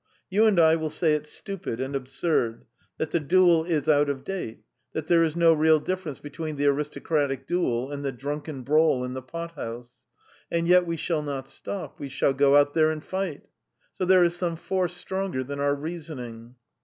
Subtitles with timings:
[0.31, 2.65] You and I will say it's stupid and absurd,
[2.97, 6.65] that the duel is out of date, that there is no real difference between the
[6.65, 10.01] aristocratic duel and the drunken brawl in the pot house,
[10.49, 13.43] and yet we shall not stop, we shall go there and fight.
[13.93, 16.55] So there is some force stronger than our reasoning.